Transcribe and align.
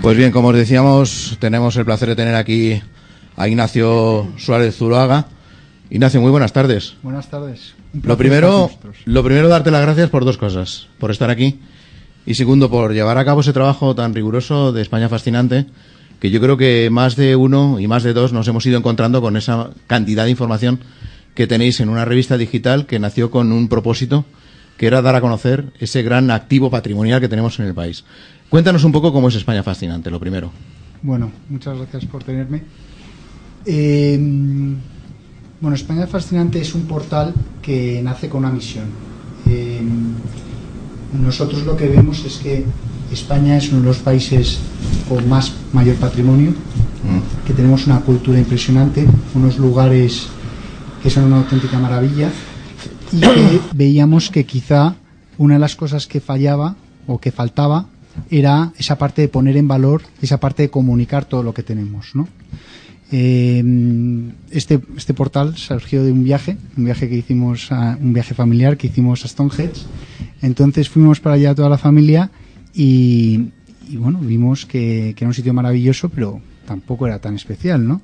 Pues 0.00 0.16
bien, 0.16 0.30
como 0.30 0.48
os 0.48 0.56
decíamos, 0.56 1.36
tenemos 1.40 1.76
el 1.76 1.84
placer 1.84 2.08
de 2.10 2.16
tener 2.16 2.36
aquí 2.36 2.80
a 3.36 3.48
Ignacio 3.48 4.28
Suárez 4.36 4.76
Zuloaga. 4.76 5.26
Ignacio, 5.90 6.20
muy 6.20 6.30
buenas 6.30 6.52
tardes. 6.52 6.94
Buenas 7.02 7.28
tardes. 7.28 7.74
Lo 8.02 8.16
primero, 8.16 8.70
lo 9.06 9.24
primero, 9.24 9.48
darte 9.48 9.72
las 9.72 9.82
gracias 9.82 10.08
por 10.08 10.24
dos 10.24 10.38
cosas. 10.38 10.86
Por 10.98 11.10
estar 11.10 11.30
aquí 11.30 11.58
y 12.26 12.34
segundo, 12.34 12.70
por 12.70 12.92
llevar 12.92 13.18
a 13.18 13.24
cabo 13.24 13.40
ese 13.40 13.52
trabajo 13.52 13.94
tan 13.94 14.14
riguroso 14.14 14.72
de 14.72 14.82
España 14.82 15.08
Fascinante, 15.08 15.66
que 16.20 16.30
yo 16.30 16.40
creo 16.40 16.56
que 16.56 16.90
más 16.90 17.16
de 17.16 17.34
uno 17.34 17.80
y 17.80 17.88
más 17.88 18.04
de 18.04 18.12
dos 18.12 18.32
nos 18.32 18.46
hemos 18.46 18.64
ido 18.66 18.78
encontrando 18.78 19.20
con 19.20 19.36
esa 19.36 19.70
cantidad 19.88 20.24
de 20.24 20.30
información 20.30 20.78
que 21.34 21.46
tenéis 21.46 21.80
en 21.80 21.88
una 21.88 22.04
revista 22.04 22.36
digital 22.36 22.86
que 22.86 22.98
nació 22.98 23.30
con 23.30 23.50
un 23.50 23.68
propósito, 23.68 24.24
que 24.78 24.86
era 24.86 25.02
dar 25.02 25.16
a 25.16 25.20
conocer 25.20 25.72
ese 25.80 26.02
gran 26.02 26.30
activo 26.30 26.70
patrimonial 26.70 27.20
que 27.20 27.28
tenemos 27.28 27.58
en 27.58 27.66
el 27.66 27.74
país. 27.74 28.04
Cuéntanos 28.48 28.84
un 28.84 28.92
poco 28.92 29.12
cómo 29.12 29.28
es 29.28 29.34
España 29.34 29.62
Fascinante, 29.62 30.08
lo 30.08 30.20
primero. 30.20 30.50
Bueno, 31.02 31.30
muchas 31.50 31.76
gracias 31.76 32.06
por 32.06 32.22
tenerme. 32.22 32.62
Eh, 33.66 34.16
bueno, 35.60 35.74
España 35.74 36.06
Fascinante 36.06 36.60
es 36.60 36.74
un 36.74 36.82
portal 36.86 37.34
que 37.60 38.00
nace 38.02 38.28
con 38.28 38.44
una 38.44 38.52
misión. 38.52 38.86
Eh, 39.46 39.82
nosotros 41.20 41.64
lo 41.64 41.76
que 41.76 41.88
vemos 41.88 42.24
es 42.24 42.36
que 42.36 42.64
España 43.12 43.56
es 43.56 43.70
uno 43.70 43.80
de 43.80 43.86
los 43.86 43.98
países 43.98 44.60
con 45.08 45.28
más 45.28 45.52
mayor 45.72 45.96
patrimonio, 45.96 46.50
mm. 46.50 47.46
que 47.46 47.52
tenemos 47.52 47.86
una 47.88 48.00
cultura 48.00 48.38
impresionante, 48.38 49.06
unos 49.34 49.58
lugares 49.58 50.28
que 51.02 51.10
son 51.10 51.24
una 51.24 51.38
auténtica 51.38 51.78
maravilla 51.78 52.30
y 53.12 53.20
que 53.20 53.60
veíamos 53.74 54.30
que 54.30 54.44
quizá 54.44 54.96
una 55.36 55.54
de 55.54 55.60
las 55.60 55.76
cosas 55.76 56.06
que 56.06 56.20
fallaba 56.20 56.76
o 57.06 57.18
que 57.18 57.32
faltaba 57.32 57.86
era 58.30 58.72
esa 58.76 58.98
parte 58.98 59.22
de 59.22 59.28
poner 59.28 59.56
en 59.56 59.68
valor, 59.68 60.02
esa 60.20 60.40
parte 60.40 60.62
de 60.64 60.70
comunicar 60.70 61.24
todo 61.24 61.42
lo 61.42 61.54
que 61.54 61.62
tenemos, 61.62 62.14
¿no? 62.14 62.28
Eh, 63.10 63.64
este, 64.50 64.80
este 64.96 65.14
portal 65.14 65.56
surgió 65.56 66.04
de 66.04 66.12
un 66.12 66.24
viaje, 66.24 66.58
un 66.76 66.84
viaje 66.84 67.08
que 67.08 67.16
hicimos, 67.16 67.70
un 67.70 68.12
viaje 68.12 68.34
familiar 68.34 68.76
que 68.76 68.88
hicimos 68.88 69.24
a 69.24 69.28
Stonehenge. 69.28 69.86
Entonces 70.42 70.88
fuimos 70.88 71.20
para 71.20 71.36
allá 71.36 71.54
toda 71.54 71.68
la 71.68 71.78
familia 71.78 72.30
y, 72.74 73.50
bueno, 73.92 74.18
vimos 74.20 74.66
que, 74.66 75.10
era 75.16 75.26
un 75.26 75.34
sitio 75.34 75.54
maravilloso, 75.54 76.10
pero 76.10 76.40
tampoco 76.66 77.06
era 77.06 77.18
tan 77.18 77.34
especial, 77.34 77.86
¿no? 77.86 78.02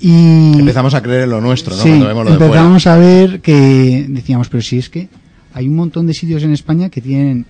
Y 0.00 0.58
empezamos 0.58 0.94
a 0.94 1.02
creer 1.02 1.22
en 1.22 1.30
lo 1.30 1.40
nuestro, 1.40 1.74
¿no? 1.76 1.82
Sí, 1.82 1.90
empezamos 1.90 2.86
a 2.86 2.96
ver 2.96 3.40
que 3.40 4.06
decíamos, 4.08 4.48
pero 4.48 4.62
si 4.62 4.78
es 4.78 4.88
que 4.88 5.08
hay 5.52 5.66
un 5.66 5.74
montón 5.74 6.06
de 6.06 6.14
sitios 6.14 6.42
en 6.44 6.52
España 6.52 6.88
que 6.88 7.00
tienen 7.00 7.46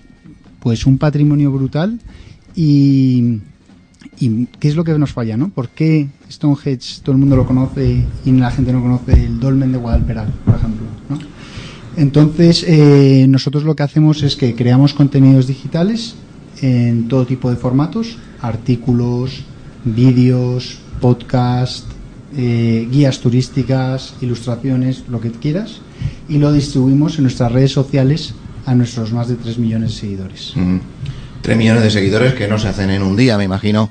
pues 0.59 0.85
un 0.85 0.97
patrimonio 0.97 1.51
brutal 1.51 1.99
y, 2.55 3.39
y 4.19 4.45
qué 4.59 4.67
es 4.67 4.75
lo 4.75 4.83
que 4.83 4.97
nos 4.97 5.13
falla, 5.13 5.37
¿no? 5.37 5.49
¿Por 5.49 5.69
qué 5.69 6.07
Stonehenge 6.29 7.01
todo 7.03 7.13
el 7.13 7.19
mundo 7.19 7.35
lo 7.35 7.45
conoce 7.45 8.03
y 8.25 8.31
la 8.31 8.51
gente 8.51 8.73
no 8.73 8.81
conoce 8.81 9.13
el 9.13 9.39
dolmen 9.39 9.71
de 9.71 9.77
Guadalperal, 9.77 10.33
por 10.43 10.55
ejemplo, 10.55 10.87
¿no? 11.09 11.19
Entonces, 11.97 12.63
eh, 12.67 13.25
nosotros 13.27 13.63
lo 13.63 13.75
que 13.75 13.83
hacemos 13.83 14.23
es 14.23 14.35
que 14.35 14.55
creamos 14.55 14.93
contenidos 14.93 15.47
digitales 15.47 16.15
en 16.61 17.07
todo 17.07 17.25
tipo 17.25 17.49
de 17.49 17.57
formatos, 17.57 18.17
artículos, 18.41 19.43
vídeos, 19.83 20.79
podcast, 21.01 21.85
eh, 22.37 22.87
guías 22.91 23.19
turísticas, 23.19 24.15
ilustraciones, 24.21 25.03
lo 25.07 25.19
que 25.19 25.31
quieras, 25.31 25.81
y 26.27 26.37
lo 26.37 26.51
distribuimos 26.51 27.17
en 27.17 27.23
nuestras 27.23 27.51
redes 27.51 27.71
sociales 27.71 28.33
a 28.65 28.75
nuestros 28.75 29.11
más 29.11 29.27
de 29.27 29.35
3 29.35 29.57
millones 29.57 29.91
de 29.91 29.97
seguidores. 29.97 30.53
3 31.41 31.57
millones 31.57 31.83
de 31.83 31.91
seguidores 31.91 32.33
que 32.33 32.47
no 32.47 32.59
se 32.59 32.67
hacen 32.67 32.89
en 32.89 33.01
un 33.01 33.15
día, 33.15 33.37
me 33.37 33.45
imagino 33.45 33.89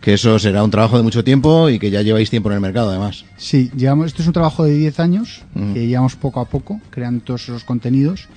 que 0.00 0.14
eso 0.14 0.38
será 0.38 0.62
un 0.62 0.70
trabajo 0.70 0.96
de 0.96 1.02
mucho 1.02 1.24
tiempo 1.24 1.68
y 1.68 1.78
que 1.78 1.90
ya 1.90 2.02
lleváis 2.02 2.30
tiempo 2.30 2.50
en 2.50 2.56
el 2.56 2.60
mercado 2.60 2.90
además. 2.90 3.24
Sí, 3.36 3.70
llevamos, 3.76 4.06
esto 4.06 4.22
es 4.22 4.28
un 4.28 4.32
trabajo 4.32 4.64
de 4.64 4.74
10 4.74 5.00
años 5.00 5.42
que 5.74 5.86
llevamos 5.86 6.14
poco 6.16 6.40
a 6.40 6.44
poco 6.44 6.80
creando 6.90 7.24
todos 7.24 7.42
esos 7.42 7.64
contenidos 7.64 8.28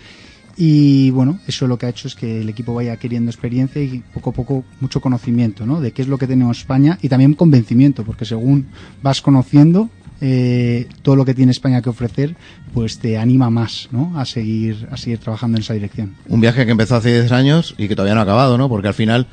y 0.57 1.09
bueno, 1.11 1.39
eso 1.47 1.67
lo 1.67 1.77
que 1.77 1.85
ha 1.85 1.89
hecho 1.89 2.07
es 2.07 2.15
que 2.15 2.41
el 2.41 2.49
equipo 2.49 2.73
vaya 2.73 2.97
queriendo 2.97 3.31
experiencia 3.31 3.81
y 3.81 4.03
poco 4.13 4.31
a 4.31 4.33
poco 4.33 4.63
mucho 4.79 5.01
conocimiento 5.01 5.65
¿no? 5.65 5.81
de 5.81 5.91
qué 5.91 6.01
es 6.01 6.07
lo 6.07 6.17
que 6.17 6.27
tenemos 6.27 6.57
en 6.57 6.61
España 6.61 6.97
y 7.01 7.09
también 7.09 7.33
convencimiento, 7.33 8.03
porque 8.03 8.25
según 8.25 8.67
vas 9.01 9.21
conociendo 9.21 9.89
eh, 10.23 10.87
todo 11.01 11.15
lo 11.15 11.25
que 11.25 11.33
tiene 11.33 11.51
España 11.51 11.81
que 11.81 11.89
ofrecer, 11.89 12.35
pues 12.73 12.99
te 12.99 13.17
anima 13.17 13.49
más, 13.49 13.89
¿no? 13.91 14.13
A 14.15 14.25
seguir, 14.25 14.87
a 14.91 14.97
seguir 14.97 15.17
trabajando 15.17 15.57
en 15.57 15.63
esa 15.63 15.73
dirección. 15.73 16.13
Un 16.27 16.39
viaje 16.39 16.63
que 16.63 16.71
empezó 16.71 16.95
hace 16.95 17.11
10 17.21 17.31
años 17.31 17.73
y 17.79 17.87
que 17.87 17.95
todavía 17.95 18.13
no 18.13 18.19
ha 18.19 18.23
acabado, 18.23 18.55
¿no? 18.55 18.69
Porque 18.69 18.87
al 18.87 18.93
final, 18.93 19.25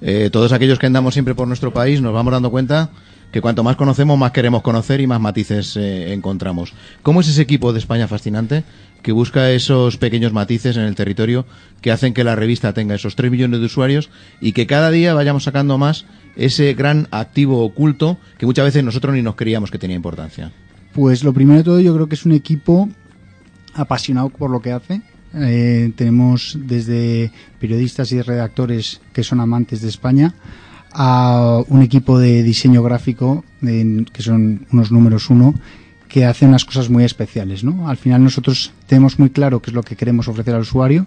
eh, 0.00 0.30
todos 0.30 0.52
aquellos 0.52 0.78
que 0.78 0.86
andamos 0.86 1.14
siempre 1.14 1.34
por 1.34 1.48
nuestro 1.48 1.72
país 1.72 2.00
nos 2.00 2.14
vamos 2.14 2.32
dando 2.32 2.52
cuenta 2.52 2.90
que 3.32 3.40
cuanto 3.40 3.62
más 3.62 3.76
conocemos, 3.76 4.18
más 4.18 4.32
queremos 4.32 4.62
conocer 4.62 5.00
y 5.00 5.06
más 5.06 5.20
matices 5.20 5.76
eh, 5.76 6.12
encontramos. 6.12 6.72
¿Cómo 7.02 7.20
es 7.20 7.28
ese 7.28 7.42
equipo 7.42 7.72
de 7.72 7.78
España 7.78 8.08
fascinante 8.08 8.64
que 9.02 9.12
busca 9.12 9.50
esos 9.50 9.96
pequeños 9.96 10.32
matices 10.32 10.76
en 10.76 10.84
el 10.84 10.94
territorio 10.94 11.46
que 11.80 11.92
hacen 11.92 12.14
que 12.14 12.24
la 12.24 12.36
revista 12.36 12.72
tenga 12.72 12.94
esos 12.94 13.16
3 13.16 13.30
millones 13.30 13.60
de 13.60 13.66
usuarios 13.66 14.10
y 14.40 14.52
que 14.52 14.66
cada 14.66 14.90
día 14.90 15.14
vayamos 15.14 15.44
sacando 15.44 15.78
más 15.78 16.06
ese 16.36 16.74
gran 16.74 17.08
activo 17.10 17.64
oculto 17.64 18.18
que 18.38 18.46
muchas 18.46 18.64
veces 18.64 18.84
nosotros 18.84 19.14
ni 19.14 19.22
nos 19.22 19.36
creíamos 19.36 19.70
que 19.70 19.78
tenía 19.78 19.96
importancia? 19.96 20.52
Pues 20.92 21.22
lo 21.22 21.32
primero 21.32 21.58
de 21.58 21.64
todo 21.64 21.80
yo 21.80 21.94
creo 21.94 22.08
que 22.08 22.14
es 22.14 22.24
un 22.24 22.32
equipo 22.32 22.88
apasionado 23.74 24.30
por 24.30 24.50
lo 24.50 24.60
que 24.60 24.72
hace. 24.72 25.02
Eh, 25.34 25.92
tenemos 25.94 26.56
desde 26.58 27.30
periodistas 27.60 28.12
y 28.12 28.22
redactores 28.22 29.02
que 29.12 29.22
son 29.22 29.40
amantes 29.40 29.82
de 29.82 29.88
España 29.88 30.34
a 30.92 31.62
un 31.68 31.82
equipo 31.82 32.18
de 32.18 32.42
diseño 32.42 32.82
gráfico 32.82 33.44
que 33.60 34.22
son 34.22 34.66
unos 34.72 34.90
números 34.90 35.30
uno 35.30 35.54
que 36.08 36.24
hace 36.24 36.46
unas 36.46 36.64
cosas 36.64 36.88
muy 36.88 37.04
especiales, 37.04 37.62
¿no? 37.62 37.88
Al 37.88 37.98
final 37.98 38.24
nosotros 38.24 38.72
tenemos 38.86 39.18
muy 39.18 39.28
claro 39.28 39.60
qué 39.60 39.70
es 39.70 39.74
lo 39.74 39.82
que 39.82 39.94
queremos 39.94 40.26
ofrecer 40.26 40.54
al 40.54 40.62
usuario, 40.62 41.06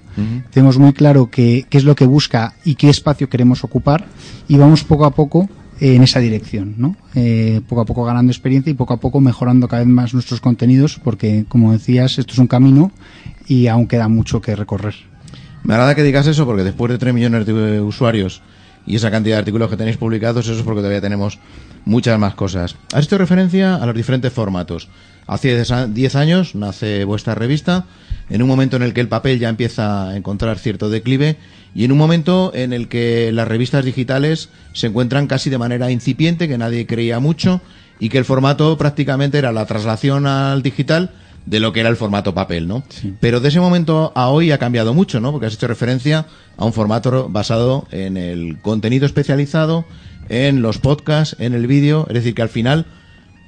tenemos 0.52 0.78
muy 0.78 0.94
claro 0.94 1.30
qué, 1.32 1.66
qué, 1.70 1.80
es 1.80 1.84
lo 1.84 1.96
que 1.96 2.06
busca 2.06 2.54
y 2.64 2.76
qué 2.76 2.90
espacio 2.90 3.28
queremos 3.28 3.64
ocupar 3.64 4.06
y 4.48 4.58
vamos 4.58 4.84
poco 4.84 5.06
a 5.06 5.12
poco 5.12 5.50
en 5.82 6.04
esa 6.04 6.20
dirección, 6.20 6.76
¿no? 6.78 6.96
Eh, 7.16 7.62
poco 7.68 7.82
a 7.82 7.86
poco 7.86 8.06
ganando 8.06 8.32
experiencia 8.32 8.70
y 8.70 8.76
poco 8.76 8.94
a 8.94 9.00
poco 9.00 9.20
mejorando 9.20 9.68
cada 9.68 9.84
vez 9.84 9.92
más 9.92 10.14
nuestros 10.14 10.40
contenidos 10.40 11.00
porque, 11.04 11.46
como 11.50 11.72
decías, 11.72 12.20
esto 12.20 12.34
es 12.34 12.40
un 12.40 12.48
camino 12.48 12.92
y 13.48 13.66
aún 13.68 13.88
queda 13.88 14.08
mucho 14.08 14.42
que 14.42 14.56
recorrer. 14.56 14.94
Me 15.64 15.74
agrada 15.74 15.96
que 15.96 16.04
digas 16.04 16.28
eso 16.28 16.46
porque 16.46 16.64
después 16.64 16.92
de 16.92 17.00
3 17.00 17.14
millones 17.14 17.48
de 17.48 17.82
usuarios 17.82 18.44
y 18.86 18.96
esa 18.96 19.12
cantidad 19.12 19.36
de 19.36 19.40
artículos 19.40 19.70
que 19.70 19.78
tenéis 19.78 19.98
publicados, 19.98 20.46
eso 20.46 20.58
es 20.58 20.64
porque 20.64 20.80
todavía 20.80 21.02
tenemos 21.02 21.40
muchas 21.86 22.18
más 22.20 22.36
cosas. 22.36 22.76
Has 22.94 23.06
hecho 23.06 23.18
referencia 23.18 23.76
a 23.76 23.86
los 23.86 23.96
diferentes 23.96 24.34
formatos. 24.34 24.90
Hace 25.28 25.64
10 25.88 26.16
años 26.16 26.56
nace 26.56 27.04
vuestra 27.06 27.36
revista, 27.36 27.86
en 28.30 28.42
un 28.42 28.48
momento 28.48 28.76
en 28.78 28.84
el 28.84 28.94
que 28.94 29.02
el 29.02 29.08
papel 29.08 29.40
ya 29.40 29.50
empieza 29.50 30.10
a 30.10 30.18
encontrar 30.18 30.58
cierto 30.58 30.90
declive 30.90 31.38
y 31.74 31.86
en 31.86 31.92
un 31.92 31.98
momento 31.98 32.52
en 32.54 32.74
el 32.74 32.88
que 32.88 33.32
las 33.32 33.48
revistas 33.48 33.86
digitales 33.86 34.50
se 34.74 34.88
encuentran 34.88 35.28
casi 35.28 35.50
de 35.50 35.58
manera 35.58 35.92
incipiente, 35.92 36.48
que 36.48 36.58
nadie 36.58 36.86
creía 36.86 37.20
mucho 37.20 37.62
y 38.00 38.10
que 38.10 38.18
el 38.18 38.26
formato 38.26 38.78
prácticamente 38.78 39.38
era 39.38 39.52
la 39.52 39.66
traslación 39.66 40.26
al 40.26 40.64
digital 40.64 41.12
de 41.46 41.60
lo 41.60 41.74
que 41.74 41.80
era 41.80 41.90
el 41.90 41.96
formato 41.96 42.34
papel, 42.34 42.68
¿no? 42.68 42.84
Pero 43.20 43.40
de 43.40 43.50
ese 43.50 43.60
momento 43.60 44.12
a 44.16 44.30
hoy 44.30 44.52
ha 44.52 44.58
cambiado 44.58 44.94
mucho, 44.94 45.20
¿no? 45.20 45.32
Porque 45.32 45.48
has 45.48 45.54
hecho 45.54 45.68
referencia 45.68 46.28
a 46.58 46.66
un 46.66 46.74
formato 46.74 47.30
basado 47.30 47.88
en 47.92 48.18
el 48.18 48.60
contenido 48.62 49.06
especializado, 49.06 49.86
en 50.30 50.62
los 50.62 50.78
podcasts, 50.78 51.36
en 51.40 51.54
el 51.54 51.68
vídeo, 51.68 52.06
es 52.10 52.16
decir, 52.16 52.36
que 52.36 52.42
al 52.42 52.50
final 52.50 52.86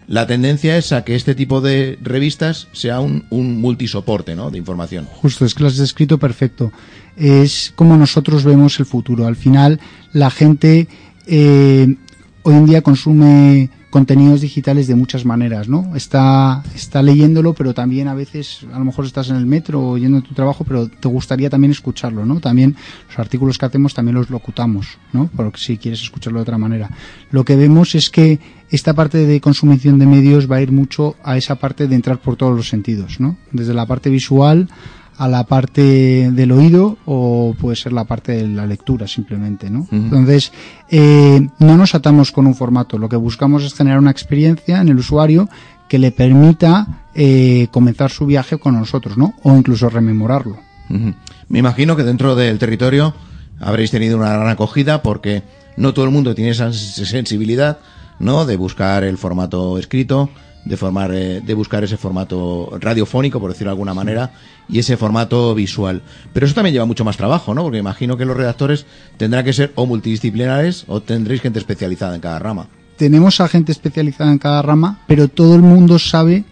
la 0.08 0.28
tendencia 0.28 0.78
es 0.78 0.92
a 0.92 1.04
que 1.04 1.16
este 1.16 1.34
tipo 1.36 1.62
de 1.62 1.98
revistas 2.02 2.68
sea 2.74 3.00
un, 3.00 3.26
un 3.30 3.62
multisoporte, 3.62 4.36
¿no? 4.36 4.50
De 4.50 4.58
información. 4.58 5.06
Justo, 5.06 5.46
es 5.46 5.54
que 5.54 5.64
lo 5.64 5.70
has 5.70 5.78
descrito 5.78 6.18
perfecto. 6.18 6.72
Es 7.16 7.72
como 7.76 7.96
nosotros 7.96 8.44
vemos 8.44 8.80
el 8.80 8.86
futuro. 8.86 9.28
Al 9.28 9.36
final, 9.36 9.80
la 10.12 10.30
gente 10.30 10.88
eh, 11.28 11.96
hoy 12.44 12.54
en 12.54 12.66
día 12.66 12.82
consume 12.82 13.70
contenidos 13.94 14.42
digitales 14.42 14.88
de 14.88 14.96
muchas 14.96 15.24
maneras, 15.24 15.70
¿no? 15.70 15.96
Está, 15.96 16.64
está 16.74 17.04
leyéndolo, 17.04 17.54
pero 17.54 17.76
también 17.76 18.08
a 18.08 18.16
veces, 18.16 18.66
a 18.74 18.80
lo 18.80 18.86
mejor 18.86 19.06
estás 19.06 19.30
en 19.30 19.36
el 19.36 19.46
metro 19.46 19.88
o 19.88 19.98
yendo 20.00 20.18
a 20.18 20.22
tu 20.22 20.34
trabajo, 20.34 20.64
pero 20.64 20.88
te 20.88 21.08
gustaría 21.08 21.48
también 21.48 21.70
escucharlo, 21.70 22.26
¿no? 22.26 22.40
También 22.40 22.76
los 23.08 23.20
artículos 23.20 23.60
que 23.60 23.68
hacemos 23.68 23.94
también 23.94 24.16
los 24.16 24.32
locutamos, 24.32 24.98
¿no? 25.12 25.30
Porque 25.36 25.60
si 25.60 25.78
quieres 25.78 26.02
escucharlo 26.02 26.40
de 26.40 26.42
otra 26.42 26.58
manera. 26.58 26.90
Lo 27.30 27.46
que 27.46 27.56
vemos 27.56 27.94
es 27.94 28.10
que 28.10 28.40
esta 28.72 28.96
parte 28.96 29.28
de 29.28 29.40
consumición 29.40 30.00
de 30.00 30.08
medios 30.08 30.52
va 30.52 30.56
a 30.56 30.64
ir 30.64 30.72
mucho 30.72 31.16
a 31.24 31.38
esa 31.38 31.54
parte 31.54 31.88
de 31.88 31.94
entrar 31.94 32.18
por 32.18 32.36
todos 32.36 32.58
los 32.58 32.70
sentidos, 32.70 33.20
¿no? 33.20 33.38
Desde 33.52 33.76
la 33.76 33.86
parte 33.86 34.10
visual 34.10 34.70
a 35.18 35.28
la 35.28 35.44
parte 35.44 36.32
del 36.32 36.52
oído 36.52 36.98
o 37.06 37.56
puede 37.60 37.76
ser 37.76 37.94
la 37.94 38.06
parte 38.06 38.34
de 38.34 38.48
la 38.48 38.66
lectura 38.66 39.08
simplemente, 39.08 39.70
¿no? 39.70 39.88
Entonces, 39.92 40.52
eh, 40.90 41.48
no 41.60 41.78
nos 41.78 41.96
atamos 41.96 42.32
con 42.32 42.48
un 42.48 42.56
formato, 42.56 42.98
lo 42.98 43.10
que 43.10 43.16
buscamos 43.16 43.64
es 43.64 43.74
generar 43.74 44.00
una 44.00 44.12
experiencia 44.12 44.82
en 44.82 44.90
el 44.90 44.98
usuario 44.98 45.50
que 45.88 46.00
le 46.00 46.12
permita 46.12 47.06
eh, 47.14 47.68
comenzar 47.72 48.10
su 48.10 48.26
viaje 48.26 48.58
con 48.58 48.76
nosotros, 48.76 49.18
¿no? 49.18 49.36
O 49.44 49.56
incluso 49.56 49.90
rememorarlo. 49.90 50.58
Me 51.48 51.60
imagino 51.60 51.96
que 51.96 52.04
dentro 52.04 52.36
del 52.36 52.60
territorio 52.60 53.14
habréis 53.60 53.92
tenido 53.92 54.18
una 54.18 54.34
gran 54.34 54.50
acogida 54.50 55.02
porque 55.02 55.44
no 55.78 55.94
todo 55.94 56.06
el 56.06 56.12
mundo 56.12 56.36
tiene 56.36 56.52
esa 56.52 56.72
sensibilidad, 56.74 57.80
¿no? 58.20 58.46
De 58.46 58.58
buscar 58.58 59.04
el 59.04 59.18
formato 59.18 59.78
escrito, 59.78 60.30
de 60.66 60.78
formar, 60.78 61.12
eh, 61.14 61.42
de 61.42 61.54
buscar 61.54 61.84
ese 61.84 61.98
formato 61.98 62.78
radiofónico, 62.80 63.40
por 63.40 63.52
decirlo 63.52 63.72
de 63.72 63.74
alguna 63.74 63.94
manera, 63.94 64.32
y 64.70 64.80
ese 64.80 64.98
formato 64.98 65.54
visual. 65.54 66.02
Pero 66.32 66.46
eso 66.46 66.56
también 66.56 66.74
lleva 66.74 66.86
mucho 66.86 67.04
más 67.04 67.18
trabajo, 67.18 67.54
¿no? 67.54 67.64
Porque 67.64 67.78
imagino 67.78 68.18
que 68.18 68.26
los 68.26 68.38
redactores 68.38 68.86
tendrán 69.18 69.44
que 69.44 69.54
ser 69.54 69.72
o 69.76 69.86
multidisciplinares 69.86 70.86
o 70.88 71.02
tendréis 71.02 71.42
gente 71.42 71.60
especializada 71.60 72.16
en 72.16 72.22
cada 72.22 72.40
rama. 72.40 72.68
Tenemos 72.98 73.42
a 73.42 73.48
gente 73.48 73.72
especializada 73.72 74.32
en 74.32 74.38
cada 74.38 74.62
rama, 74.62 75.02
pero 75.08 75.28
todo 75.28 75.56
el 75.56 75.62
mundo 75.62 76.00
sabe 76.00 76.46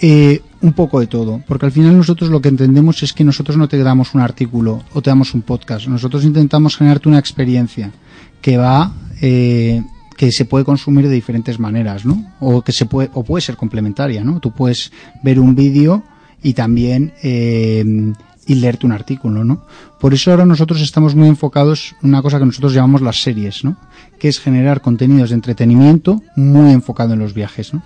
eh, 0.00 0.40
un 0.62 0.72
poco 0.72 1.00
de 1.00 1.06
todo, 1.06 1.42
porque 1.46 1.66
al 1.66 1.72
final 1.72 1.96
nosotros 1.96 2.30
lo 2.30 2.40
que 2.40 2.48
entendemos 2.48 3.02
es 3.02 3.12
que 3.12 3.24
nosotros 3.24 3.56
no 3.56 3.68
te 3.68 3.78
damos 3.82 4.14
un 4.14 4.20
artículo 4.20 4.82
o 4.94 5.02
te 5.02 5.10
damos 5.10 5.34
un 5.34 5.42
podcast, 5.42 5.88
nosotros 5.88 6.24
intentamos 6.24 6.76
generarte 6.76 7.08
una 7.08 7.18
experiencia 7.18 7.90
que 8.40 8.56
va 8.56 8.92
eh, 9.20 9.82
que 10.20 10.32
se 10.32 10.44
puede 10.44 10.66
consumir 10.66 11.08
de 11.08 11.14
diferentes 11.14 11.58
maneras, 11.58 12.04
¿no? 12.04 12.22
O 12.40 12.60
que 12.60 12.72
se 12.72 12.84
puede, 12.84 13.08
o 13.14 13.24
puede 13.24 13.40
ser 13.40 13.56
complementaria, 13.56 14.22
¿no? 14.22 14.38
Tú 14.38 14.52
puedes 14.52 14.92
ver 15.22 15.40
un 15.40 15.54
vídeo 15.54 16.02
y 16.42 16.52
también 16.52 17.14
eh, 17.22 18.12
y 18.46 18.54
leerte 18.56 18.84
un 18.84 18.92
artículo, 18.92 19.44
¿no? 19.44 19.64
Por 19.98 20.12
eso 20.12 20.30
ahora 20.30 20.44
nosotros 20.44 20.82
estamos 20.82 21.14
muy 21.14 21.26
enfocados 21.26 21.96
en 22.02 22.10
una 22.10 22.20
cosa 22.20 22.38
que 22.38 22.44
nosotros 22.44 22.74
llamamos 22.74 23.00
las 23.00 23.22
series, 23.22 23.64
¿no? 23.64 23.78
Que 24.18 24.28
es 24.28 24.38
generar 24.38 24.82
contenidos 24.82 25.30
de 25.30 25.36
entretenimiento 25.36 26.20
muy 26.36 26.70
enfocado 26.70 27.14
en 27.14 27.20
los 27.20 27.32
viajes, 27.32 27.72
¿no? 27.72 27.82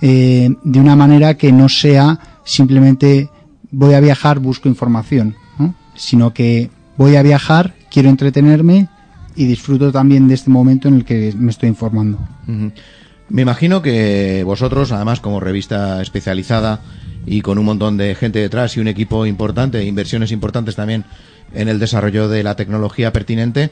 eh, 0.00 0.50
de 0.64 0.80
una 0.80 0.96
manera 0.96 1.34
que 1.34 1.52
no 1.52 1.68
sea 1.68 2.40
simplemente 2.44 3.30
voy 3.70 3.94
a 3.94 4.00
viajar, 4.00 4.40
busco 4.40 4.68
información, 4.68 5.36
¿no? 5.60 5.76
Sino 5.94 6.34
que 6.34 6.72
voy 6.96 7.14
a 7.14 7.22
viajar, 7.22 7.76
quiero 7.88 8.08
entretenerme 8.08 8.88
y 9.38 9.46
disfruto 9.46 9.92
también 9.92 10.26
de 10.26 10.34
este 10.34 10.50
momento 10.50 10.88
en 10.88 10.94
el 10.94 11.04
que 11.04 11.32
me 11.38 11.52
estoy 11.52 11.68
informando. 11.68 12.18
Me 13.28 13.42
imagino 13.42 13.80
que 13.82 14.42
vosotros, 14.44 14.90
además 14.90 15.20
como 15.20 15.38
revista 15.38 16.02
especializada 16.02 16.80
y 17.24 17.40
con 17.40 17.56
un 17.56 17.66
montón 17.66 17.96
de 17.96 18.16
gente 18.16 18.40
detrás 18.40 18.76
y 18.76 18.80
un 18.80 18.88
equipo 18.88 19.26
importante, 19.26 19.84
inversiones 19.84 20.32
importantes 20.32 20.74
también 20.74 21.04
en 21.54 21.68
el 21.68 21.78
desarrollo 21.78 22.28
de 22.28 22.42
la 22.42 22.56
tecnología 22.56 23.12
pertinente, 23.12 23.70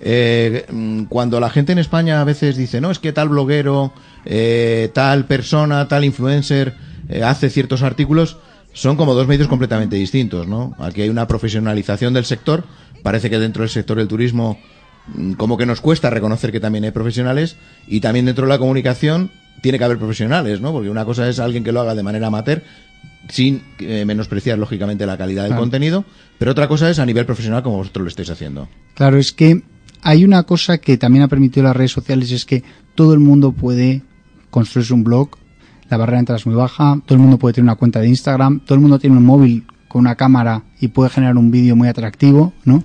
eh, 0.00 0.66
cuando 1.08 1.38
la 1.38 1.48
gente 1.48 1.70
en 1.70 1.78
España 1.78 2.20
a 2.20 2.24
veces 2.24 2.56
dice, 2.56 2.80
no, 2.80 2.90
es 2.90 2.98
que 2.98 3.12
tal 3.12 3.28
bloguero, 3.28 3.92
eh, 4.24 4.90
tal 4.94 5.26
persona, 5.26 5.86
tal 5.86 6.04
influencer 6.04 6.74
eh, 7.08 7.22
hace 7.22 7.50
ciertos 7.50 7.82
artículos, 7.82 8.38
son 8.72 8.96
como 8.96 9.14
dos 9.14 9.28
medios 9.28 9.46
completamente 9.46 9.94
distintos, 9.94 10.48
¿no? 10.48 10.74
Aquí 10.80 11.02
hay 11.02 11.08
una 11.08 11.28
profesionalización 11.28 12.14
del 12.14 12.24
sector, 12.24 12.64
parece 13.04 13.30
que 13.30 13.38
dentro 13.38 13.62
del 13.62 13.70
sector 13.70 13.98
del 13.98 14.08
turismo 14.08 14.58
como 15.36 15.56
que 15.56 15.66
nos 15.66 15.80
cuesta 15.80 16.10
reconocer 16.10 16.50
que 16.52 16.60
también 16.60 16.84
hay 16.84 16.90
profesionales 16.90 17.56
y 17.86 18.00
también 18.00 18.26
dentro 18.26 18.46
de 18.46 18.50
la 18.50 18.58
comunicación 18.58 19.30
tiene 19.60 19.78
que 19.78 19.84
haber 19.84 19.98
profesionales, 19.98 20.60
¿no? 20.60 20.72
Porque 20.72 20.90
una 20.90 21.04
cosa 21.04 21.28
es 21.28 21.38
alguien 21.38 21.62
que 21.64 21.72
lo 21.72 21.80
haga 21.80 21.94
de 21.94 22.02
manera 22.02 22.26
amateur 22.28 22.62
sin 23.28 23.62
eh, 23.78 24.04
menospreciar 24.06 24.58
lógicamente 24.58 25.06
la 25.06 25.16
calidad 25.16 25.42
del 25.44 25.50
Claro. 25.52 25.62
contenido, 25.62 26.04
pero 26.38 26.50
otra 26.52 26.68
cosa 26.68 26.90
es 26.90 26.98
a 26.98 27.06
nivel 27.06 27.24
profesional 27.26 27.62
como 27.62 27.78
vosotros 27.78 28.04
lo 28.04 28.08
estáis 28.08 28.30
haciendo. 28.30 28.68
Claro, 28.94 29.16
es 29.18 29.32
que 29.32 29.62
hay 30.02 30.24
una 30.24 30.42
cosa 30.42 30.78
que 30.78 30.98
también 30.98 31.22
ha 31.24 31.28
permitido 31.28 31.64
las 31.64 31.76
redes 31.76 31.92
sociales, 31.92 32.30
es 32.32 32.44
que 32.44 32.62
todo 32.94 33.14
el 33.14 33.20
mundo 33.20 33.52
puede 33.52 34.02
construirse 34.50 34.92
un 34.92 35.04
blog, 35.04 35.30
la 35.88 35.96
barrera 35.96 36.16
de 36.16 36.20
entrada 36.20 36.38
es 36.38 36.46
muy 36.46 36.54
baja, 36.54 37.00
todo 37.06 37.16
el 37.16 37.22
mundo 37.22 37.38
puede 37.38 37.54
tener 37.54 37.64
una 37.64 37.76
cuenta 37.76 38.00
de 38.00 38.08
Instagram, 38.08 38.60
todo 38.60 38.74
el 38.74 38.80
mundo 38.80 38.98
tiene 38.98 39.16
un 39.16 39.24
móvil 39.24 39.64
con 39.88 40.00
una 40.00 40.16
cámara 40.16 40.62
y 40.80 40.88
puede 40.88 41.08
generar 41.10 41.36
un 41.38 41.50
vídeo 41.50 41.76
muy 41.76 41.88
atractivo, 41.88 42.52
¿no? 42.64 42.82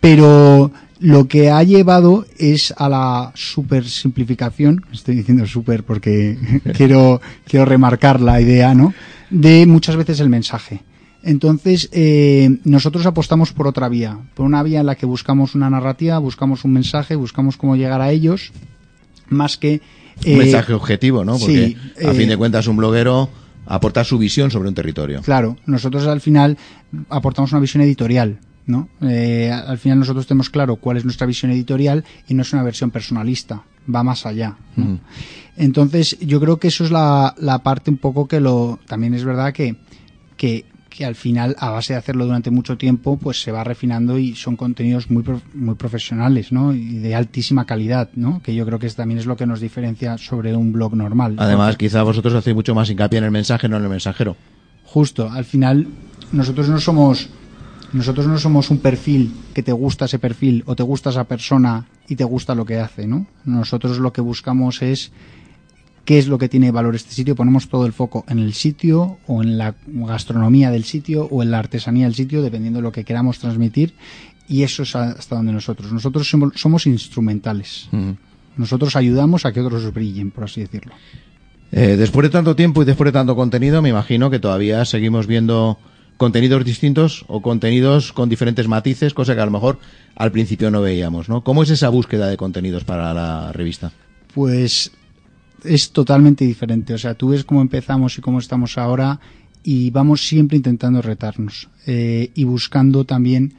Pero 0.00 0.70
lo 1.00 1.28
que 1.28 1.50
ha 1.50 1.62
llevado 1.62 2.26
es 2.38 2.72
a 2.76 2.88
la 2.88 3.32
super 3.34 3.84
simplificación, 3.84 4.84
estoy 4.92 5.16
diciendo 5.16 5.46
super 5.46 5.84
porque 5.84 6.38
quiero, 6.76 7.20
quiero 7.46 7.64
remarcar 7.64 8.20
la 8.20 8.40
idea, 8.40 8.74
¿no? 8.74 8.94
De 9.30 9.66
muchas 9.66 9.96
veces 9.96 10.20
el 10.20 10.28
mensaje. 10.28 10.82
Entonces, 11.22 11.88
eh, 11.92 12.58
nosotros 12.64 13.06
apostamos 13.06 13.52
por 13.52 13.66
otra 13.66 13.88
vía, 13.88 14.18
por 14.34 14.44
una 14.44 14.62
vía 14.62 14.80
en 14.80 14.86
la 14.86 14.94
que 14.94 15.06
buscamos 15.06 15.54
una 15.54 15.70
narrativa, 15.70 16.18
buscamos 16.18 16.64
un 16.64 16.72
mensaje, 16.72 17.16
buscamos 17.16 17.56
cómo 17.56 17.76
llegar 17.76 18.02
a 18.02 18.10
ellos, 18.10 18.52
más 19.28 19.56
que... 19.56 19.80
Un 20.26 20.32
eh, 20.32 20.36
mensaje 20.36 20.74
objetivo, 20.74 21.24
¿no? 21.24 21.38
Porque 21.38 21.68
sí, 21.68 21.76
a 22.06 22.12
eh, 22.12 22.14
fin 22.14 22.28
de 22.28 22.36
cuentas 22.36 22.66
un 22.66 22.76
bloguero 22.76 23.30
aporta 23.66 24.04
su 24.04 24.18
visión 24.18 24.50
sobre 24.50 24.68
un 24.68 24.74
territorio. 24.74 25.22
Claro, 25.22 25.56
nosotros 25.64 26.06
al 26.06 26.20
final 26.20 26.58
aportamos 27.08 27.52
una 27.52 27.60
visión 27.60 27.82
editorial, 27.82 28.38
¿no? 28.66 28.88
Eh, 29.02 29.50
al 29.50 29.78
final 29.78 29.98
nosotros 29.98 30.26
tenemos 30.26 30.50
claro 30.50 30.76
cuál 30.76 30.96
es 30.96 31.04
nuestra 31.04 31.26
visión 31.26 31.50
editorial 31.52 32.04
y 32.28 32.34
no 32.34 32.42
es 32.42 32.52
una 32.52 32.62
versión 32.62 32.90
personalista, 32.90 33.62
va 33.94 34.02
más 34.02 34.26
allá. 34.26 34.56
Entonces, 35.56 36.18
yo 36.20 36.40
creo 36.40 36.58
que 36.58 36.68
eso 36.68 36.84
es 36.84 36.90
la, 36.90 37.34
la 37.38 37.62
parte 37.62 37.90
un 37.90 37.98
poco 37.98 38.26
que 38.26 38.40
lo. 38.40 38.78
También 38.86 39.14
es 39.14 39.24
verdad 39.24 39.52
que, 39.52 39.76
que, 40.36 40.64
que 40.88 41.04
al 41.04 41.14
final, 41.14 41.54
a 41.58 41.70
base 41.70 41.92
de 41.92 41.98
hacerlo 41.98 42.24
durante 42.24 42.50
mucho 42.50 42.76
tiempo, 42.76 43.16
pues 43.18 43.40
se 43.40 43.52
va 43.52 43.62
refinando 43.62 44.18
y 44.18 44.34
son 44.34 44.56
contenidos 44.56 45.10
muy, 45.10 45.22
prof- 45.22 45.42
muy 45.54 45.74
profesionales, 45.76 46.50
¿no? 46.50 46.72
Y 46.74 46.98
de 46.98 47.14
altísima 47.14 47.66
calidad, 47.66 48.10
¿no? 48.16 48.42
Que 48.42 48.54
yo 48.54 48.66
creo 48.66 48.78
que 48.80 48.86
es, 48.88 48.96
también 48.96 49.18
es 49.20 49.26
lo 49.26 49.36
que 49.36 49.46
nos 49.46 49.60
diferencia 49.60 50.18
sobre 50.18 50.56
un 50.56 50.72
blog 50.72 50.96
normal. 50.96 51.36
Además, 51.38 51.76
quizá 51.76 52.02
vosotros 52.02 52.34
hacéis 52.34 52.56
mucho 52.56 52.74
más 52.74 52.90
hincapié 52.90 53.18
en 53.18 53.24
el 53.24 53.30
mensaje, 53.30 53.68
no 53.68 53.76
en 53.76 53.84
el 53.84 53.88
mensajero. 53.90 54.36
Justo, 54.84 55.30
al 55.30 55.44
final 55.44 55.86
nosotros 56.32 56.68
no 56.68 56.80
somos 56.80 57.28
nosotros 57.94 58.26
no 58.26 58.38
somos 58.38 58.70
un 58.70 58.78
perfil 58.78 59.32
que 59.54 59.62
te 59.62 59.72
gusta 59.72 60.06
ese 60.06 60.18
perfil 60.18 60.64
o 60.66 60.74
te 60.74 60.82
gusta 60.82 61.10
esa 61.10 61.24
persona 61.24 61.86
y 62.08 62.16
te 62.16 62.24
gusta 62.24 62.56
lo 62.56 62.64
que 62.64 62.80
hace, 62.80 63.06
¿no? 63.06 63.26
Nosotros 63.44 63.98
lo 63.98 64.12
que 64.12 64.20
buscamos 64.20 64.82
es 64.82 65.12
qué 66.04 66.18
es 66.18 66.26
lo 66.26 66.36
que 66.36 66.48
tiene 66.48 66.72
valor 66.72 66.96
este 66.96 67.12
sitio, 67.12 67.36
ponemos 67.36 67.68
todo 67.68 67.86
el 67.86 67.92
foco 67.92 68.24
en 68.28 68.40
el 68.40 68.52
sitio 68.52 69.18
o 69.28 69.44
en 69.44 69.58
la 69.58 69.76
gastronomía 69.86 70.72
del 70.72 70.82
sitio 70.82 71.28
o 71.30 71.44
en 71.44 71.52
la 71.52 71.60
artesanía 71.60 72.06
del 72.06 72.16
sitio, 72.16 72.42
dependiendo 72.42 72.80
de 72.80 72.82
lo 72.82 72.90
que 72.90 73.04
queramos 73.04 73.38
transmitir 73.38 73.94
y 74.48 74.64
eso 74.64 74.82
es 74.82 74.96
hasta 74.96 75.36
donde 75.36 75.52
nosotros. 75.52 75.92
Nosotros 75.92 76.28
somos, 76.28 76.52
somos 76.56 76.88
instrumentales. 76.88 77.88
Nosotros 78.56 78.96
ayudamos 78.96 79.46
a 79.46 79.52
que 79.52 79.60
otros 79.60 79.94
brillen, 79.94 80.32
por 80.32 80.44
así 80.44 80.60
decirlo. 80.60 80.94
Eh, 81.70 81.94
después 81.96 82.24
de 82.24 82.30
tanto 82.30 82.56
tiempo 82.56 82.82
y 82.82 82.86
después 82.86 83.06
de 83.06 83.12
tanto 83.12 83.36
contenido, 83.36 83.82
me 83.82 83.88
imagino 83.88 84.30
que 84.30 84.40
todavía 84.40 84.84
seguimos 84.84 85.28
viendo 85.28 85.78
contenidos 86.16 86.64
distintos 86.64 87.24
o 87.28 87.42
contenidos 87.42 88.12
con 88.12 88.28
diferentes 88.28 88.68
matices, 88.68 89.14
cosa 89.14 89.34
que 89.34 89.40
a 89.40 89.46
lo 89.46 89.50
mejor 89.50 89.78
al 90.14 90.32
principio 90.32 90.70
no 90.70 90.80
veíamos, 90.80 91.28
¿no? 91.28 91.42
¿Cómo 91.42 91.62
es 91.62 91.70
esa 91.70 91.88
búsqueda 91.88 92.28
de 92.28 92.36
contenidos 92.36 92.84
para 92.84 93.12
la 93.14 93.52
revista? 93.52 93.92
Pues 94.32 94.92
es 95.64 95.90
totalmente 95.90 96.44
diferente. 96.44 96.94
O 96.94 96.98
sea, 96.98 97.14
tú 97.14 97.28
ves 97.30 97.44
cómo 97.44 97.60
empezamos 97.62 98.18
y 98.18 98.20
cómo 98.20 98.38
estamos 98.38 98.78
ahora 98.78 99.20
y 99.62 99.90
vamos 99.90 100.26
siempre 100.26 100.56
intentando 100.56 101.02
retarnos 101.02 101.68
eh, 101.86 102.30
y 102.34 102.44
buscando 102.44 103.04
también 103.04 103.54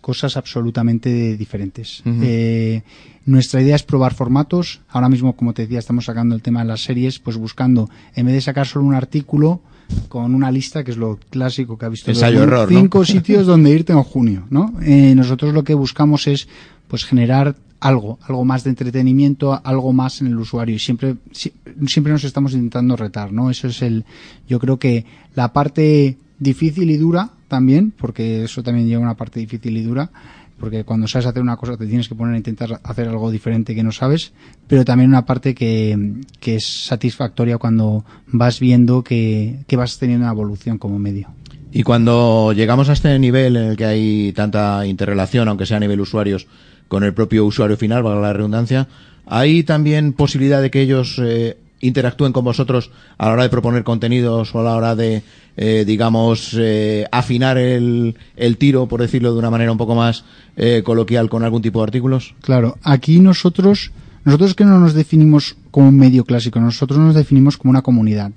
cosas 0.00 0.36
absolutamente 0.36 1.36
diferentes. 1.36 2.02
Eh, 2.04 2.82
nuestra 3.24 3.62
idea 3.62 3.74
es 3.74 3.82
probar 3.82 4.12
formatos. 4.12 4.80
Ahora 4.88 5.08
mismo, 5.08 5.34
como 5.34 5.54
te 5.54 5.62
decía, 5.62 5.78
estamos 5.78 6.04
sacando 6.04 6.34
el 6.34 6.42
tema 6.42 6.60
de 6.60 6.66
las 6.66 6.82
series, 6.82 7.18
pues 7.18 7.38
buscando, 7.38 7.88
en 8.14 8.26
vez 8.26 8.34
de 8.34 8.40
sacar 8.42 8.66
solo 8.66 8.84
un 8.84 8.94
artículo, 8.94 9.62
con 10.08 10.34
una 10.34 10.50
lista, 10.50 10.82
que 10.84 10.90
es 10.92 10.96
lo 10.96 11.18
clásico 11.30 11.76
que 11.78 11.86
ha 11.86 11.88
visto 11.88 12.10
Ensayo 12.10 12.42
error, 12.42 12.70
¿no? 12.70 12.78
cinco 12.78 13.04
sitios 13.04 13.46
donde 13.46 13.70
irte 13.70 13.92
en 13.92 14.02
junio, 14.02 14.46
¿no? 14.50 14.74
Eh, 14.82 15.14
nosotros 15.14 15.52
lo 15.54 15.64
que 15.64 15.74
buscamos 15.74 16.26
es, 16.26 16.48
pues, 16.88 17.04
generar 17.04 17.54
algo, 17.80 18.18
algo 18.26 18.44
más 18.44 18.64
de 18.64 18.70
entretenimiento, 18.70 19.60
algo 19.64 19.92
más 19.92 20.20
en 20.20 20.28
el 20.28 20.38
usuario 20.38 20.74
y 20.74 20.78
siempre, 20.78 21.16
si- 21.32 21.52
siempre 21.86 22.12
nos 22.12 22.24
estamos 22.24 22.52
intentando 22.54 22.96
retar, 22.96 23.32
¿no? 23.32 23.50
Eso 23.50 23.68
es 23.68 23.82
el, 23.82 24.04
yo 24.48 24.58
creo 24.58 24.78
que 24.78 25.04
la 25.34 25.52
parte 25.52 26.16
difícil 26.38 26.90
y 26.90 26.96
dura 26.96 27.30
también, 27.48 27.92
porque 27.96 28.44
eso 28.44 28.62
también 28.62 28.86
lleva 28.88 29.02
una 29.02 29.14
parte 29.14 29.38
difícil 29.40 29.76
y 29.76 29.82
dura, 29.82 30.10
porque 30.58 30.84
cuando 30.84 31.06
sabes 31.08 31.26
hacer 31.26 31.42
una 31.42 31.56
cosa 31.56 31.76
te 31.76 31.86
tienes 31.86 32.08
que 32.08 32.14
poner 32.14 32.34
a 32.34 32.36
intentar 32.36 32.80
hacer 32.82 33.08
algo 33.08 33.30
diferente 33.30 33.74
que 33.74 33.82
no 33.82 33.92
sabes, 33.92 34.32
pero 34.66 34.84
también 34.84 35.10
una 35.10 35.26
parte 35.26 35.54
que, 35.54 36.22
que 36.40 36.56
es 36.56 36.66
satisfactoria 36.86 37.58
cuando 37.58 38.04
vas 38.26 38.60
viendo 38.60 39.02
que, 39.02 39.60
que 39.66 39.76
vas 39.76 39.98
teniendo 39.98 40.24
una 40.24 40.32
evolución 40.32 40.78
como 40.78 40.98
medio. 40.98 41.28
Y 41.72 41.82
cuando 41.82 42.52
llegamos 42.52 42.88
a 42.88 42.92
este 42.92 43.18
nivel 43.18 43.56
en 43.56 43.64
el 43.70 43.76
que 43.76 43.84
hay 43.84 44.32
tanta 44.32 44.86
interrelación, 44.86 45.48
aunque 45.48 45.66
sea 45.66 45.78
a 45.78 45.80
nivel 45.80 46.00
usuarios, 46.00 46.46
con 46.86 47.02
el 47.02 47.14
propio 47.14 47.44
usuario 47.44 47.76
final, 47.76 48.04
valga 48.04 48.20
la 48.20 48.32
redundancia, 48.32 48.86
¿hay 49.26 49.64
también 49.64 50.12
posibilidad 50.12 50.62
de 50.62 50.70
que 50.70 50.80
ellos 50.80 51.20
eh, 51.20 51.56
interactúen 51.80 52.32
con 52.32 52.44
vosotros 52.44 52.90
a 53.18 53.26
la 53.26 53.32
hora 53.32 53.42
de 53.42 53.48
proponer 53.48 53.84
contenidos 53.84 54.54
o 54.54 54.60
a 54.60 54.64
la 54.64 54.76
hora 54.76 54.96
de, 54.96 55.22
eh, 55.56 55.84
digamos, 55.86 56.56
eh, 56.58 57.06
afinar 57.12 57.58
el, 57.58 58.16
el 58.36 58.56
tiro, 58.56 58.86
por 58.86 59.00
decirlo 59.00 59.32
de 59.32 59.38
una 59.38 59.50
manera 59.50 59.72
un 59.72 59.78
poco 59.78 59.94
más 59.94 60.24
eh, 60.56 60.82
coloquial, 60.84 61.28
con 61.28 61.44
algún 61.44 61.62
tipo 61.62 61.80
de 61.80 61.84
artículos? 61.84 62.34
Claro, 62.40 62.78
aquí 62.82 63.20
nosotros, 63.20 63.92
nosotros 64.24 64.54
que 64.54 64.64
no 64.64 64.78
nos 64.78 64.94
definimos 64.94 65.56
como 65.70 65.88
un 65.88 65.96
medio 65.96 66.24
clásico, 66.24 66.60
nosotros 66.60 66.98
nos 66.98 67.14
definimos 67.14 67.56
como 67.56 67.70
una 67.70 67.82
comunidad. 67.82 68.32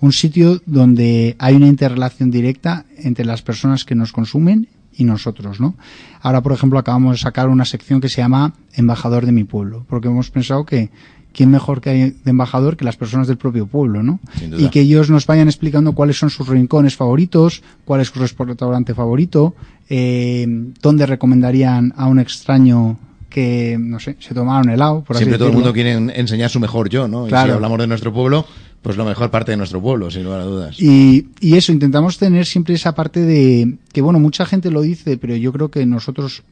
Un 0.00 0.12
sitio 0.12 0.60
donde 0.66 1.36
hay 1.38 1.54
una 1.54 1.68
interrelación 1.68 2.30
directa 2.30 2.84
entre 2.98 3.24
las 3.24 3.42
personas 3.42 3.84
que 3.84 3.94
nos 3.94 4.12
consumen 4.12 4.68
y 4.96 5.04
nosotros, 5.04 5.60
¿no? 5.60 5.74
Ahora, 6.20 6.42
por 6.42 6.52
ejemplo, 6.52 6.78
acabamos 6.78 7.16
de 7.16 7.22
sacar 7.22 7.48
una 7.48 7.64
sección 7.64 8.00
que 8.00 8.08
se 8.08 8.20
llama 8.20 8.54
Embajador 8.74 9.26
de 9.26 9.32
mi 9.32 9.44
pueblo, 9.44 9.84
porque 9.88 10.08
hemos 10.08 10.30
pensado 10.30 10.64
que 10.64 10.90
quién 11.36 11.50
mejor 11.50 11.82
que 11.82 11.90
hay 11.90 12.10
de 12.24 12.30
embajador 12.30 12.78
que 12.78 12.84
las 12.86 12.96
personas 12.96 13.28
del 13.28 13.36
propio 13.36 13.66
pueblo, 13.66 14.02
¿no? 14.02 14.18
Y 14.56 14.70
que 14.70 14.80
ellos 14.80 15.10
nos 15.10 15.26
vayan 15.26 15.48
explicando 15.48 15.92
cuáles 15.92 16.18
son 16.18 16.30
sus 16.30 16.48
rincones 16.48 16.96
favoritos, 16.96 17.62
cuál 17.84 18.00
es 18.00 18.08
su 18.08 18.18
restaurante 18.18 18.94
favorito, 18.94 19.54
eh, 19.90 20.46
dónde 20.80 21.04
recomendarían 21.04 21.92
a 21.94 22.06
un 22.06 22.20
extraño 22.20 22.98
que, 23.28 23.76
no 23.78 24.00
sé, 24.00 24.16
se 24.18 24.32
tomaron 24.32 24.70
helado, 24.70 25.04
por 25.04 25.14
Siempre 25.18 25.36
todo 25.36 25.48
el 25.48 25.54
mundo 25.54 25.74
quiere 25.74 25.92
enseñar 25.92 26.48
su 26.48 26.58
mejor 26.58 26.88
yo, 26.88 27.06
¿no? 27.06 27.26
Claro. 27.26 27.48
Y 27.48 27.50
si 27.50 27.54
hablamos 27.54 27.78
de 27.80 27.86
nuestro 27.86 28.14
pueblo, 28.14 28.46
pues 28.80 28.96
lo 28.96 29.04
mejor 29.04 29.30
parte 29.30 29.50
de 29.50 29.58
nuestro 29.58 29.82
pueblo, 29.82 30.10
sin 30.10 30.24
lugar 30.24 30.40
a 30.40 30.44
dudas. 30.44 30.80
Y, 30.80 31.28
y 31.40 31.56
eso, 31.56 31.70
intentamos 31.70 32.16
tener 32.16 32.46
siempre 32.46 32.74
esa 32.74 32.94
parte 32.94 33.20
de, 33.20 33.76
que 33.92 34.00
bueno, 34.00 34.18
mucha 34.20 34.46
gente 34.46 34.70
lo 34.70 34.80
dice, 34.80 35.18
pero 35.18 35.36
yo 35.36 35.52
creo 35.52 35.70
que 35.70 35.84
nosotros 35.84 36.44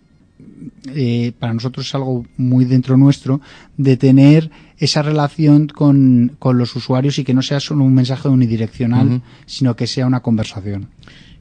eh, 0.95 1.33
para 1.39 1.55
nosotros 1.55 1.87
es 1.87 1.95
algo 1.95 2.27
muy 2.37 2.65
dentro 2.65 2.97
nuestro, 2.97 3.41
de 3.77 3.97
tener 3.97 4.51
esa 4.79 5.03
relación 5.03 5.69
con, 5.69 6.37
con 6.39 6.59
los 6.59 6.75
usuarios 6.77 7.19
y 7.19 7.25
que 7.25 7.35
no 7.35 7.43
sea 7.43 7.61
solo 7.61 7.85
un 7.85 7.95
mensaje 7.95 8.29
unidireccional, 8.29 9.23
sino 9.47 9.77
que 9.77 9.87
sea 9.87 10.07
una 10.07 10.21
conversación. 10.21 10.89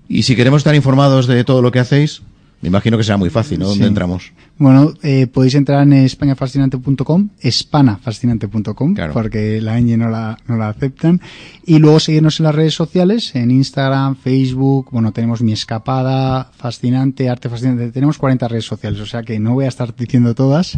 Y 0.07 0.23
si 0.23 0.35
queremos 0.35 0.59
estar 0.59 0.75
informados 0.75 1.27
de 1.27 1.43
todo 1.43 1.61
lo 1.61 1.71
que 1.71 1.79
hacéis, 1.79 2.21
me 2.63 2.69
imagino 2.69 2.97
que 2.97 3.03
será 3.03 3.17
muy 3.17 3.29
fácil, 3.29 3.59
¿no? 3.59 3.67
¿Dónde 3.67 3.85
entramos? 3.87 4.31
Bueno, 4.57 4.93
eh, 5.03 5.27
podéis 5.27 5.55
entrar 5.55 5.83
en 5.83 5.91
españafascinante.com, 5.91 7.27
espanafascinante.com, 7.41 8.95
porque 9.11 9.59
la 9.59 9.77
ñ 9.81 9.97
no 9.97 10.09
la, 10.09 10.37
no 10.47 10.55
la 10.55 10.69
aceptan. 10.69 11.19
Y 11.65 11.79
luego 11.79 11.99
seguirnos 11.99 12.39
en 12.39 12.45
las 12.45 12.55
redes 12.55 12.73
sociales, 12.73 13.35
en 13.35 13.51
Instagram, 13.51 14.15
Facebook, 14.15 14.87
bueno, 14.91 15.11
tenemos 15.11 15.41
Mi 15.41 15.51
Escapada, 15.51 16.51
Fascinante, 16.55 17.27
Arte 17.27 17.49
Fascinante, 17.49 17.91
tenemos 17.91 18.17
40 18.17 18.47
redes 18.47 18.63
sociales, 18.63 19.01
o 19.01 19.05
sea 19.05 19.23
que 19.23 19.37
no 19.39 19.55
voy 19.55 19.65
a 19.65 19.67
estar 19.67 19.93
diciendo 19.93 20.33
todas. 20.33 20.77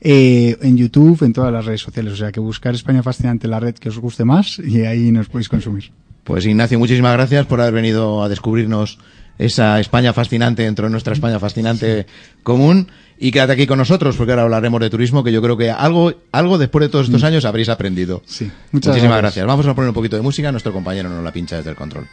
Eh, 0.00 0.56
en 0.62 0.78
YouTube, 0.78 1.22
en 1.22 1.34
todas 1.34 1.52
las 1.52 1.66
redes 1.66 1.82
sociales, 1.82 2.14
o 2.14 2.16
sea 2.16 2.32
que 2.32 2.40
buscar 2.40 2.74
España 2.74 3.02
Fascinante, 3.02 3.46
la 3.46 3.60
red 3.60 3.74
que 3.74 3.90
os 3.90 3.98
guste 3.98 4.24
más, 4.24 4.58
y 4.58 4.86
ahí 4.86 5.12
nos 5.12 5.28
podéis 5.28 5.50
consumir. 5.50 5.92
Pues 6.24 6.46
Ignacio, 6.46 6.78
muchísimas 6.78 7.12
gracias 7.12 7.44
por 7.44 7.60
haber 7.60 7.74
venido 7.74 8.22
a 8.22 8.30
descubrirnos 8.30 8.98
esa 9.37 9.79
España 9.79 10.13
fascinante 10.13 10.63
dentro 10.63 10.85
de 10.85 10.91
nuestra 10.91 11.13
España 11.13 11.39
fascinante 11.39 12.05
común. 12.43 12.87
Y 13.17 13.31
quédate 13.31 13.53
aquí 13.53 13.67
con 13.67 13.77
nosotros, 13.77 14.15
porque 14.15 14.31
ahora 14.31 14.43
hablaremos 14.43 14.81
de 14.81 14.89
turismo, 14.89 15.23
que 15.23 15.31
yo 15.31 15.41
creo 15.43 15.55
que 15.55 15.69
algo, 15.69 16.11
algo 16.31 16.57
después 16.57 16.81
de 16.81 16.89
todos 16.89 17.05
estos 17.05 17.21
mm. 17.21 17.25
años 17.25 17.45
habréis 17.45 17.69
aprendido. 17.69 18.23
Sí, 18.25 18.51
Muchísimas 18.71 19.17
gracias. 19.17 19.45
Vamos 19.45 19.65
a 19.67 19.75
poner 19.75 19.89
un 19.89 19.93
poquito 19.93 20.15
de 20.15 20.23
música, 20.23 20.51
nuestro 20.51 20.73
compañero 20.73 21.07
nos 21.09 21.23
la 21.23 21.31
pincha 21.31 21.57
desde 21.57 21.69
el 21.69 21.75
control. 21.75 22.07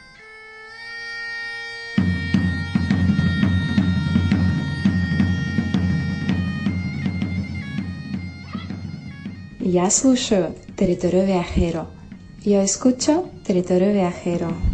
Ya 9.60 9.90
слушаю 9.90 10.54
Territorio 10.76 11.26
Viajero. 11.26 11.90
Yo 12.42 12.60
escucho 12.62 13.30
Territorio 13.44 13.92
Viajero. 13.92 14.71